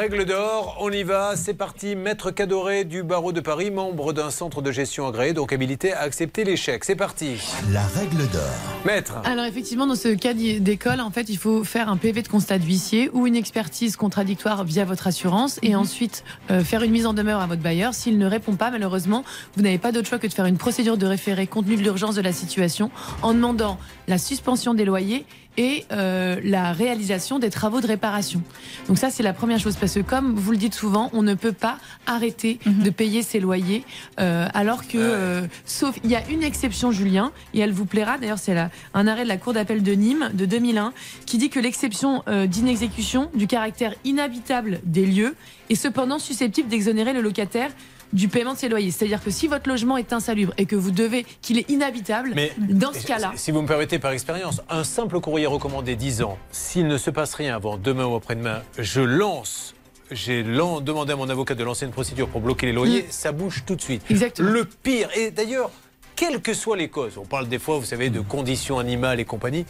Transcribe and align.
règles 0.00 0.24
d'or, 0.24 0.78
on 0.80 0.90
y 0.90 1.02
va, 1.02 1.36
c'est 1.36 1.52
parti. 1.52 1.94
Maître 1.94 2.30
Cadoré 2.30 2.84
du 2.84 3.02
barreau 3.02 3.32
de 3.32 3.40
Paris, 3.40 3.70
membre 3.70 4.14
d'un 4.14 4.30
centre 4.30 4.62
de 4.62 4.72
gestion 4.72 5.06
agréé, 5.06 5.34
donc 5.34 5.52
habilité 5.52 5.92
à 5.92 6.00
accepter 6.00 6.42
l'échec. 6.44 6.84
C'est 6.86 6.96
parti. 6.96 7.36
La 7.70 7.82
règle 7.86 8.26
d'or. 8.30 8.40
Maître. 8.86 9.16
Alors 9.24 9.44
effectivement, 9.44 9.86
dans 9.86 9.94
ce 9.94 10.08
cas 10.14 10.32
d'école, 10.32 11.00
en 11.02 11.10
fait, 11.10 11.28
il 11.28 11.36
faut 11.36 11.64
faire 11.64 11.90
un 11.90 11.98
PV 11.98 12.22
de 12.22 12.28
constat 12.28 12.56
d'huissier 12.58 13.10
ou 13.12 13.26
une 13.26 13.36
expertise 13.36 13.96
contradictoire 13.96 14.64
via 14.64 14.86
votre 14.86 15.06
assurance 15.06 15.58
et 15.62 15.70
Mhm. 15.74 15.80
ensuite 15.80 16.24
euh, 16.50 16.64
faire 16.64 16.82
une 16.82 16.92
mise 16.92 17.04
en 17.04 17.12
demeure 17.12 17.40
à 17.40 17.46
votre 17.46 17.60
bailleur. 17.60 17.92
S'il 17.92 18.16
ne 18.16 18.26
répond 18.26 18.56
pas, 18.56 18.70
malheureusement, 18.70 19.22
vous 19.54 19.62
n'avez 19.62 19.76
pas 19.78 19.92
d'autre 19.92 20.08
choix 20.08 20.18
que 20.18 20.26
de 20.26 20.32
faire 20.32 20.46
une 20.46 20.56
procédure 20.56 20.96
de 20.96 21.04
référé 21.06 21.46
compte 21.46 21.66
tenu 21.66 21.76
de 21.76 21.82
l'urgence 21.82 22.14
de 22.14 22.22
la 22.22 22.32
situation 22.32 22.90
en 23.20 23.34
demandant 23.34 23.78
la 24.08 24.16
suspension 24.16 24.72
des 24.72 24.86
loyers 24.86 25.26
et 25.56 25.84
euh, 25.92 26.40
la 26.44 26.72
réalisation 26.72 27.38
des 27.38 27.50
travaux 27.50 27.80
de 27.80 27.86
réparation. 27.86 28.42
Donc 28.88 28.98
ça, 28.98 29.10
c'est 29.10 29.22
la 29.22 29.32
première 29.32 29.58
chose, 29.58 29.76
parce 29.76 29.94
que 29.94 30.00
comme 30.00 30.34
vous 30.34 30.52
le 30.52 30.56
dites 30.56 30.74
souvent, 30.74 31.10
on 31.12 31.22
ne 31.22 31.34
peut 31.34 31.52
pas 31.52 31.78
arrêter 32.06 32.58
Mhm. 32.66 32.82
de 32.84 32.90
payer 32.90 33.22
ses 33.22 33.40
loyers, 33.40 33.84
euh, 34.20 34.46
alors 34.54 34.86
que, 34.86 34.96
euh, 34.98 35.46
sauf, 35.64 35.96
il 36.04 36.10
y 36.10 36.16
a 36.16 36.26
une 36.28 36.42
exception, 36.42 36.92
Julien, 36.92 37.32
et 37.54 37.60
elle 37.60 37.72
vous 37.72 37.86
plaira, 37.86 38.18
d'ailleurs 38.18 38.38
c'est 38.38 38.56
un 38.94 39.06
arrêt 39.06 39.24
de 39.24 39.28
la 39.28 39.36
Cour 39.36 39.52
d'appel 39.52 39.82
de 39.82 39.92
Nîmes 39.92 40.30
de 40.34 40.46
2001, 40.46 40.92
qui 41.26 41.38
dit 41.38 41.50
que 41.50 41.60
l'exception 41.60 42.22
euh, 42.28 42.46
d'inexécution 42.46 43.30
du 43.34 43.46
caractère 43.46 43.94
inhabitable 44.04 44.80
des 44.84 45.06
lieux 45.06 45.34
est 45.68 45.74
cependant 45.74 46.18
susceptible 46.18 46.68
d'exonérer 46.68 47.12
le 47.12 47.20
locataire 47.20 47.70
du 48.12 48.28
paiement 48.28 48.54
de 48.54 48.58
ses 48.58 48.68
loyers. 48.68 48.90
C'est-à-dire 48.90 49.22
que 49.22 49.30
si 49.30 49.46
votre 49.46 49.68
logement 49.68 49.96
est 49.96 50.12
insalubre 50.12 50.52
et 50.58 50.66
que 50.66 50.76
vous 50.76 50.90
devez, 50.90 51.24
qu'il 51.42 51.58
est 51.58 51.68
inhabitable, 51.70 52.32
Mais 52.34 52.52
dans 52.58 52.92
ce 52.92 53.06
cas-là, 53.06 53.32
Si 53.36 53.50
vous 53.50 53.62
me 53.62 53.68
permettez 53.68 53.98
par 53.98 54.12
expérience, 54.12 54.60
un 54.68 54.84
simple 54.84 55.20
courrier 55.20 55.46
recommandé 55.46 55.96
10 55.96 56.22
ans, 56.22 56.38
s'il 56.50 56.86
ne 56.86 56.98
se 56.98 57.10
passe 57.10 57.34
rien 57.34 57.54
avant 57.54 57.76
demain 57.76 58.06
ou 58.06 58.14
après-demain, 58.14 58.62
je 58.78 59.00
lance. 59.00 59.74
J'ai 60.10 60.42
demandé 60.42 61.12
à 61.12 61.16
mon 61.16 61.28
avocat 61.28 61.54
de 61.54 61.62
lancer 61.62 61.86
une 61.86 61.92
procédure 61.92 62.28
pour 62.28 62.40
bloquer 62.40 62.66
les 62.66 62.72
loyers, 62.72 63.06
ça 63.10 63.30
bouge 63.30 63.62
tout 63.64 63.76
de 63.76 63.80
suite. 63.80 64.02
Exactement. 64.10 64.50
Le 64.50 64.64
pire, 64.64 65.08
et 65.16 65.30
d'ailleurs, 65.30 65.70
quelles 66.16 66.40
que 66.40 66.52
soient 66.52 66.76
les 66.76 66.88
causes, 66.88 67.16
on 67.16 67.24
parle 67.24 67.48
des 67.48 67.60
fois, 67.60 67.78
vous 67.78 67.84
savez, 67.84 68.10
de 68.10 68.20
conditions 68.20 68.80
animales 68.80 69.20
et 69.20 69.24
compagnie, 69.24 69.66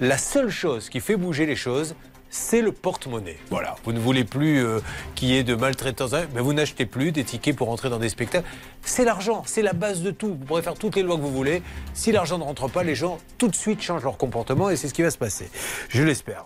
la 0.00 0.18
seule 0.18 0.50
chose 0.50 0.88
qui 0.88 1.00
fait 1.00 1.16
bouger 1.16 1.46
les 1.46 1.54
choses, 1.54 1.94
c'est 2.34 2.62
le 2.62 2.72
porte-monnaie. 2.72 3.38
Voilà, 3.48 3.76
vous 3.84 3.92
ne 3.92 4.00
voulez 4.00 4.24
plus 4.24 4.58
euh, 4.58 4.80
qu'il 5.14 5.28
y 5.28 5.36
ait 5.36 5.44
de 5.44 5.54
maltraitance, 5.54 6.14
hein, 6.14 6.26
mais 6.34 6.40
vous 6.40 6.52
n'achetez 6.52 6.84
plus 6.84 7.12
des 7.12 7.22
tickets 7.22 7.54
pour 7.54 7.70
entrer 7.70 7.90
dans 7.90 8.00
des 8.00 8.08
spectacles. 8.08 8.48
C'est 8.82 9.04
l'argent, 9.04 9.44
c'est 9.46 9.62
la 9.62 9.72
base 9.72 10.02
de 10.02 10.10
tout. 10.10 10.30
Vous 10.30 10.44
pourrez 10.44 10.62
faire 10.62 10.74
toutes 10.74 10.96
les 10.96 11.02
lois 11.02 11.16
que 11.16 11.22
vous 11.22 11.32
voulez. 11.32 11.62
Si 11.94 12.10
l'argent 12.10 12.36
ne 12.36 12.42
rentre 12.42 12.68
pas, 12.68 12.82
les 12.82 12.96
gens 12.96 13.18
tout 13.38 13.46
de 13.46 13.54
suite 13.54 13.80
changent 13.80 14.02
leur 14.02 14.16
comportement 14.16 14.68
et 14.68 14.74
c'est 14.74 14.88
ce 14.88 14.94
qui 14.94 15.02
va 15.02 15.12
se 15.12 15.18
passer. 15.18 15.48
Je 15.88 16.02
l'espère. 16.02 16.44